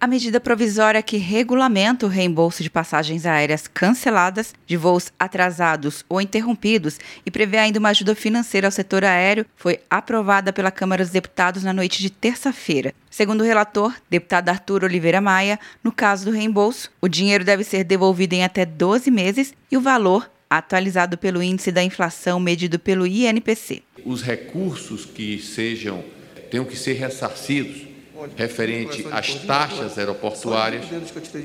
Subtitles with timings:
[0.00, 6.20] A medida provisória que regulamenta o reembolso de passagens aéreas canceladas, de voos atrasados ou
[6.20, 11.12] interrompidos e prevê ainda uma ajuda financeira ao setor aéreo foi aprovada pela Câmara dos
[11.12, 12.94] Deputados na noite de terça-feira.
[13.10, 17.82] Segundo o relator, deputado Arthur Oliveira Maia, no caso do reembolso, o dinheiro deve ser
[17.82, 23.04] devolvido em até 12 meses e o valor atualizado pelo índice da inflação medido pelo
[23.04, 23.82] INPC.
[24.04, 26.04] Os recursos que sejam
[26.52, 27.97] tenham que ser ressarcidos
[28.36, 30.84] referente às taxas aeroportuárias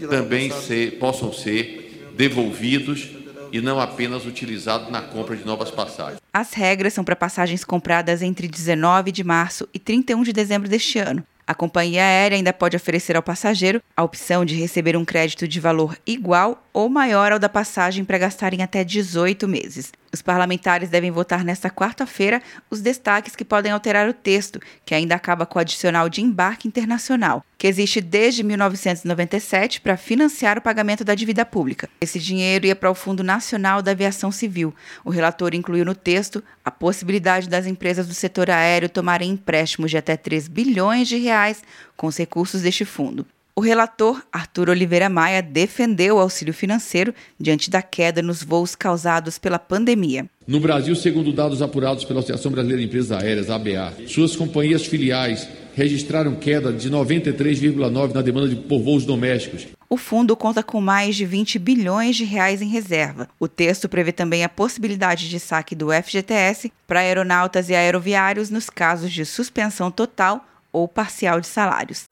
[0.10, 3.10] também ser, possam ser devolvidos
[3.52, 6.20] e não apenas utilizados na compra de novas passagens.
[6.34, 10.98] As regras são para passagens compradas entre 19 de março e 31 de dezembro deste
[10.98, 11.24] ano.
[11.46, 15.60] A companhia aérea ainda pode oferecer ao passageiro a opção de receber um crédito de
[15.60, 19.92] valor igual ou maior ao da passagem para gastar em até 18 meses.
[20.14, 25.16] Os parlamentares devem votar nesta quarta-feira os destaques que podem alterar o texto, que ainda
[25.16, 31.04] acaba com o adicional de embarque internacional, que existe desde 1997 para financiar o pagamento
[31.04, 31.90] da dívida pública.
[32.00, 34.72] Esse dinheiro ia para o Fundo Nacional da Aviação Civil.
[35.04, 39.98] O relator incluiu no texto a possibilidade das empresas do setor aéreo tomarem empréstimos de
[39.98, 41.64] até 3 bilhões de reais
[41.98, 43.26] com os recursos deste fundo.
[43.56, 49.38] O relator, Arthur Oliveira Maia, defendeu o auxílio financeiro diante da queda nos voos causados
[49.38, 50.26] pela pandemia.
[50.48, 55.48] No Brasil, segundo dados apurados pela Associação Brasileira de Empresas Aéreas, ABA, suas companhias filiais
[55.76, 59.68] registraram queda de 93,9% na demanda por voos domésticos.
[59.88, 63.30] O fundo conta com mais de 20 bilhões de reais em reserva.
[63.40, 68.68] O texto prevê também a possibilidade de saque do FGTS para aeronautas e aeroviários nos
[68.68, 72.12] casos de suspensão total ou parcial de salários.